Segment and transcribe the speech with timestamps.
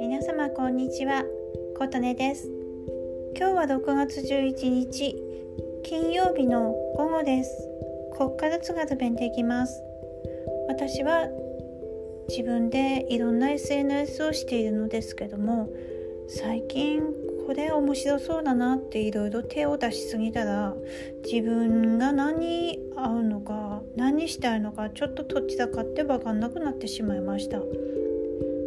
[0.00, 1.22] 皆様こんにちは。
[1.76, 2.48] 琴音です。
[3.36, 5.14] 今日は6月11日
[5.84, 7.68] 金曜日の午後です。
[8.16, 9.82] こっから津軽弁できます。
[10.68, 11.28] 私は
[12.30, 15.68] 自分でいろんな SNS をしているのですけども
[16.26, 17.02] 最近
[17.46, 20.74] これ面白そうだなっていろいろ手を出しすぎたら
[21.30, 23.63] 自分が何合うのか
[23.96, 27.60] 何したいのかちょっとどっちだかって分かんなくなってしまいました。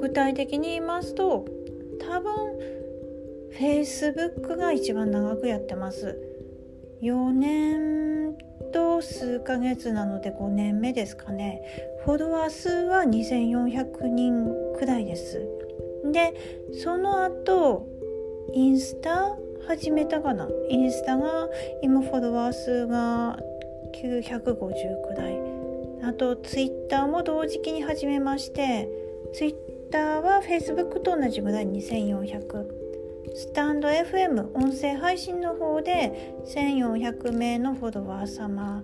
[0.00, 1.44] 具体的に言いますと
[2.00, 2.58] 多分
[3.52, 6.18] Facebook が一番長くやってます。
[7.02, 8.36] 4年
[8.72, 11.62] と数ヶ月なので5年目ですかね。
[12.04, 14.46] フォロワー数は2400人
[14.78, 15.46] くらいです。
[16.12, 16.32] で
[16.82, 17.86] その後
[18.54, 20.48] インスタ始めたかな。
[20.68, 21.48] インスタが
[21.82, 23.38] 今フォロワー数が
[23.90, 24.54] 950
[25.06, 25.38] くらい。
[26.02, 28.88] あとツイッターも同時期に始めまして
[29.34, 29.54] ツイッ
[29.90, 32.80] ターは Facebook と同じぐらい2400
[33.34, 38.82] スタンド FM 音声配信の方で1400名のフォロワー様。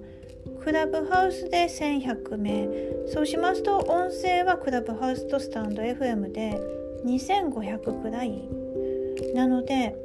[0.62, 2.68] クラブハウスで1100名。
[3.08, 6.60] そうしますと音声はクラブハウスとスタンド FM で
[7.04, 8.48] 2500くらい。
[9.34, 9.96] なので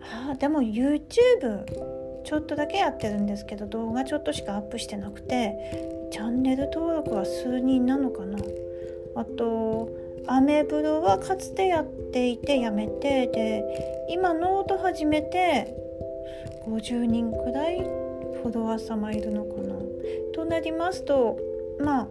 [0.00, 8.38] あでも YouTube ちょっとだけやってるんですけど動画ちょっとしかアップしてなくてチャンネル登録は数人なのかな。
[9.14, 9.90] あと
[10.26, 15.74] アメブロはかつてやっていてやめてで今ノート始めて
[16.66, 19.74] 50人くらいフォロワー様いるのかな。
[20.32, 21.38] となりますと
[21.80, 22.08] まあ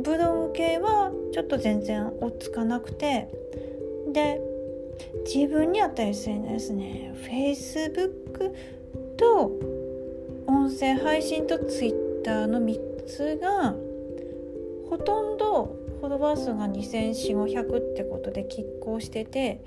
[0.00, 3.28] ブログ系はちょっと全然追っつかなくて
[4.12, 4.40] で
[5.24, 8.54] 自分に合った SNS ね Facebook
[9.16, 9.52] と
[10.46, 13.74] 音声配信と Twitter の3つが
[14.88, 19.60] ほとんどフォロワー数が2400500ってことで拮抗してて、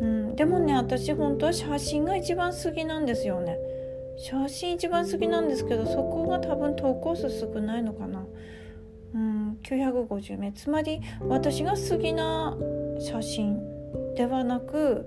[0.00, 3.58] うん、でもね私本当は写真が一番好きなんですよね。
[4.18, 8.24] 写真一番好きなんですけどそこが多分投稿数少ないのかな。
[9.14, 10.52] うん950名。
[10.52, 12.56] つまり私が好きな
[12.98, 13.60] 写真
[14.14, 15.06] ではなく、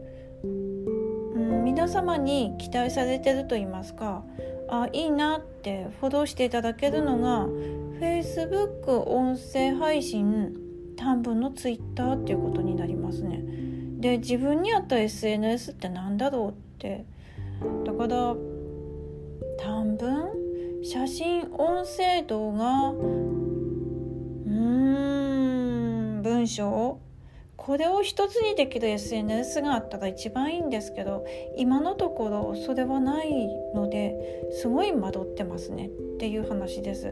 [1.66, 4.24] 皆様に期待されてると言いますか
[4.70, 7.48] あいいなってフォローしていただけるのが
[8.00, 10.56] Facebook 音声配信
[10.96, 13.42] 短文の Twitter っていうことになりますね。
[14.00, 17.04] で自分に合った SNS って何だろうって。
[17.84, 18.36] だから
[19.58, 20.30] 短文？
[20.84, 22.92] 写真音声動画？
[22.92, 24.52] うー
[26.20, 27.00] ん文章？
[27.66, 31.26] これを一つにできる SNS があったら一番いいんですけど
[31.58, 35.88] 今のところそれはないのですごい惑ってますね。
[35.88, 37.12] っていう話です。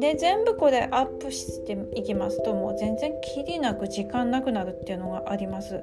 [0.00, 5.82] で全部これアップしていきますともう全然きりなく時間なくなるっていうのがあります。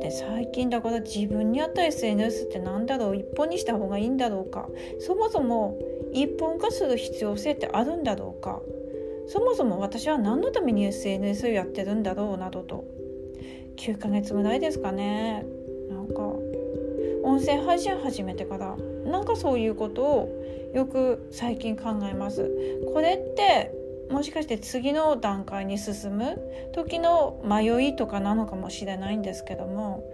[0.00, 3.16] で最近だから自分に合った SNS って何だろう？
[3.16, 4.70] 一本にした方がいいんだろうか？
[5.00, 5.78] そもそも
[6.14, 8.62] 一本化する必要性ってあるんだろうか？
[9.28, 12.38] そもそも私は何のために SNS をやってるんだろう？
[12.38, 12.84] などと
[13.76, 15.44] 9ヶ月ぐらいですかね。
[15.90, 16.22] なんか
[17.22, 20.42] 音声配信始めてからなんかそういうことを
[20.74, 22.50] よく最近考えます。
[22.92, 23.72] これって
[24.12, 26.38] もしかして次の段階に進む
[26.74, 30.04] 時の迷いとかなのかもしれないんですけども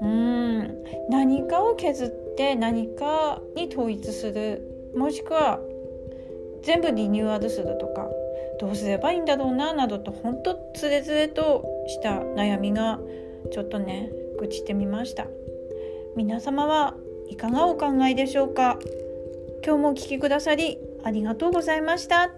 [0.00, 4.62] うん何かを削って何かに統一する
[4.96, 5.60] もしくは
[6.62, 8.08] 全部リニューアルするとか
[8.60, 12.98] どうすればいいんだろうななどと本当つれづれとした悩みが
[13.52, 15.26] ちょっとね愚痴ってみました
[16.16, 16.94] 皆様は
[17.28, 18.78] いかがお考えでしょうか？
[19.64, 22.30] 今日もお聴きくださりありがとうございました。